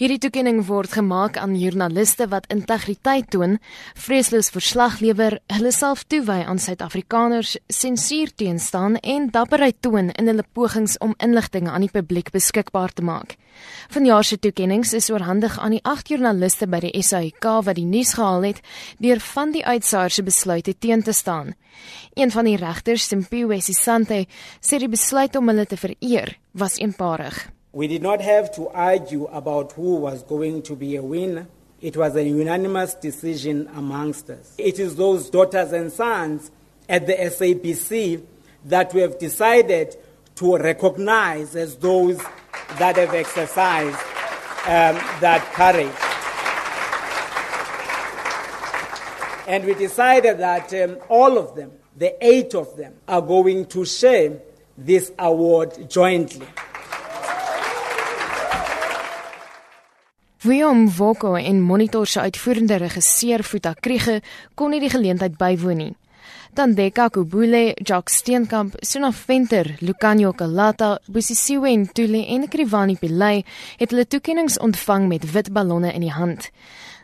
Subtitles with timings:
[0.00, 3.58] Hierdie toekenning word gemaak aan joernaliste wat integriteit toon,
[4.00, 10.46] vreesloos verslag lewer, hulle self toewy aan Suid-Afrikaners, sensuur teenstaan en dapperheid toon in hulle
[10.56, 13.36] pogings om inligting aan die publiek beskikbaar te maak.
[13.92, 18.16] Vanjaar se toekennings is oorhandig aan die 8 joernaliste by die SAIK wat die nuus
[18.16, 18.64] gehaal het
[19.04, 21.52] deur van die uitsaaiers se besluite teen te staan.
[22.16, 24.24] Een van die regters, Simpiwe Sisante,
[24.64, 27.50] sê die besluit om hulle te vereer was eenparig.
[27.72, 31.46] We did not have to argue about who was going to be a winner.
[31.80, 34.54] It was a unanimous decision amongst us.
[34.58, 36.50] It is those daughters and sons
[36.88, 38.24] at the SAPC
[38.64, 39.96] that we have decided
[40.34, 42.18] to recognize as those
[42.78, 43.96] that have exercised
[44.66, 45.94] um, that courage.
[49.46, 53.84] And we decided that um, all of them, the eight of them, are going to
[53.84, 54.40] share
[54.76, 56.46] this award jointly.
[60.42, 64.22] William Voko en Monitor se uitvoerende regisseur Futa Kriege
[64.56, 65.90] kon nie die geleentheid bywoon nie.
[66.56, 73.44] Tandeka Kubule, Jacques Steenkamp, Sona Venter, Lucanio Kalata, Busisiwe en Tule en Krivani Pillay
[73.76, 76.48] het hulle toekenninge ontvang met wit ballonne in die hand.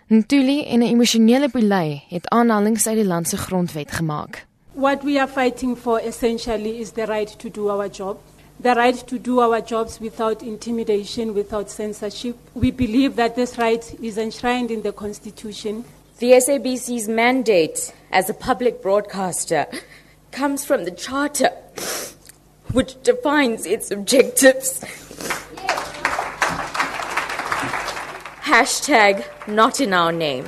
[0.09, 4.47] Ntuli en 'n emosionele Pillay het aanhalings uit die land se grondwet gemaak.
[4.73, 8.17] What we are fighting for essentially is the right to do our job.
[8.59, 12.37] The right to do our jobs without intimidation, without censorship.
[12.55, 15.85] We believe that this right is enshrined in the Constitution.
[16.19, 19.67] The SABC's mandate as a public broadcaster
[20.31, 21.51] comes from the Charter,
[22.73, 24.81] which defines its objectives.
[28.43, 30.47] Hashtag not in our name.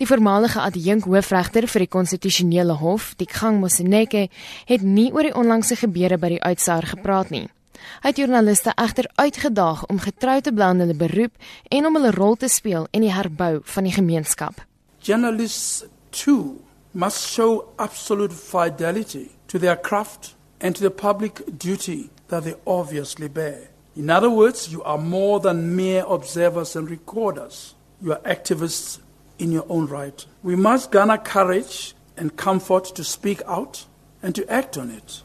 [0.00, 4.30] Die voormalige adjunk hoofregter vir die konstitusionele hof, Dikgang Moseneke,
[4.64, 7.42] het nie oor die onlangse gebeure by die uitsaar gepraat nie.
[8.00, 11.36] Hy het joernaliste egter uitgedaag om getrou te bly aan hulle beroep
[11.68, 14.62] en om hulle rol te speel in die herbou van die gemeenskap.
[15.04, 15.84] Journalists
[16.16, 16.56] too
[16.92, 23.28] must show absolute fidelity to their craft and to the public duty that they obviously
[23.28, 23.68] bear.
[23.96, 27.74] In other words, you are more than mere observers and recorders.
[28.00, 28.98] You are activists
[29.40, 30.26] in your own right.
[30.42, 33.86] We must garner courage and comfort to speak out
[34.22, 35.22] and to act on it.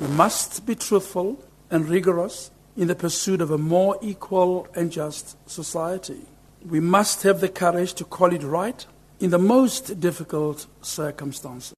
[0.00, 1.36] We must be truthful
[1.70, 6.26] and rigorous in the pursuit of a more equal and just society.
[6.68, 8.86] We must have the courage to call it right
[9.20, 11.74] in the most difficult circumstances.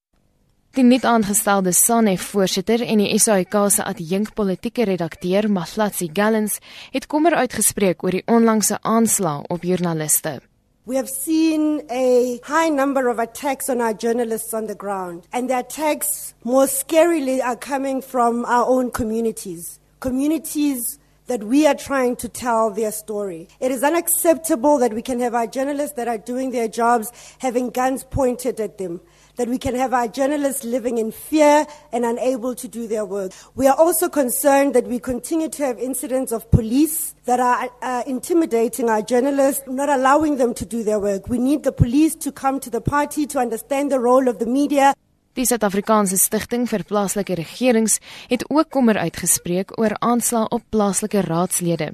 [0.73, 6.57] Die nuut aangestelde SANEF voorsitter en die SAIK se adjunk politieke redakteur, Mahlatsi Gallens,
[6.91, 10.39] het kommer uitgespreek oor die onlangse aanslag op joernaliste.
[10.85, 15.49] We have seen a high number of attacks on our journalists on the ground, and
[15.49, 19.79] the attacks, more scarily, are coming from our own communities.
[20.01, 23.47] Communities that we are trying to tell their story.
[23.61, 27.69] It is unacceptable that we can have our journalists that are doing their jobs having
[27.69, 28.99] guns pointed at them
[29.35, 33.31] that we can have our journalists living in fear and unable to do their work.
[33.55, 38.03] We are also concerned that we continue to have incidents of police that are uh,
[38.05, 41.27] intimidating our journalists, not allowing them to do their work.
[41.27, 44.45] We need the police to come to the party to understand the role of the
[44.45, 44.93] media.
[45.33, 47.97] Die Suid-Afrikaanse Stichting vir Plaaslike Regerings
[48.29, 51.93] het ook kommer uitgespreek oor aanslae op plaaslike raadslede.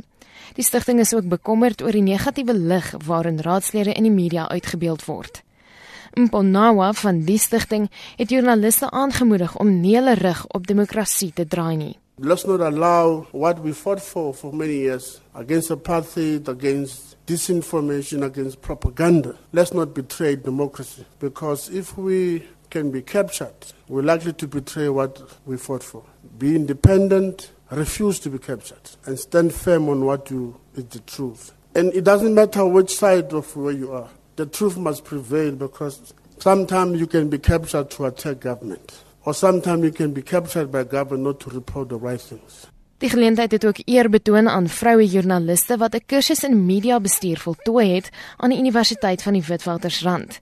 [0.58, 5.06] Die stigting is ook bekommerd oor die negatiewe lig waarin raadslede in die media uitgebeeld
[5.06, 5.44] word.
[6.20, 7.88] Mponawa van die stigting
[8.18, 11.96] het joernaliste aangemoedig om nie hulle rug op demokrasie te draai nie.
[12.20, 18.62] Let's not allow what we fought for for many years against apartheid, against disinformation, against
[18.62, 19.36] propaganda.
[19.54, 23.56] Let's not betray democracy because if we can be captured,
[23.88, 26.04] we're likely to betray what we fought for.
[26.38, 31.54] Be independent, refuse to be captured, and stand firm on what you is the truth.
[31.74, 34.10] And it doesn't matter which side of where you are.
[34.40, 36.00] The truth must prevail because
[36.38, 40.84] sometimes you can be captured to attack government or sometimes you can be captured by
[40.84, 42.68] government not to report the right things.
[43.00, 47.38] Die geleentheid het ook eer betoon aan vroue joernaliste wat 'n kursus in media bestuur
[47.38, 50.40] voltooi het aan die Universiteit van die Witwatersrand.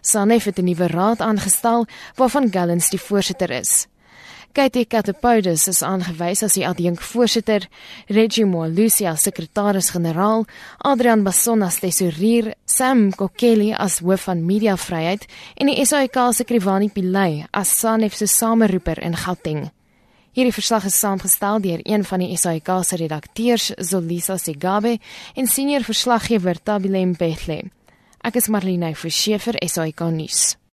[0.00, 3.86] Sanef het 'n nuwe raad aangestel waarvan Gallens die voorsitter is.
[4.58, 7.68] Katie Katapoudis is aangewys as die adjunkvoorsitter,
[8.10, 10.48] Reggie Moalusia sekretaris-generaal,
[10.82, 15.28] Adrian Basson as tesourier, Sam Kokeli as hoof van mediavryheid
[15.62, 19.68] en die SAIK se Krivani Pillay as SANEF se sameroeper in Gauteng.
[20.34, 24.98] Hierdie verslag is saamgestel deur een van die SAIK se redakteurs, Zolisa Segabe,
[25.36, 27.68] en senior verslaggewer Tabile Mpehle.
[28.26, 30.58] Ek is Marlene Verschiefer, SAIK nuus.